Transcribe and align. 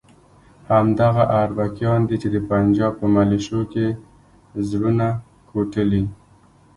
همدغه 0.73 1.23
اربکیان 1.41 1.99
دي 2.07 2.15
چې 2.21 2.27
د 2.35 2.37
پنجاب 2.49 2.91
په 2.99 3.05
ملیشو 3.15 3.61
کې 3.71 3.85
زړونه 4.69 5.07
کوټلي. 5.49 6.03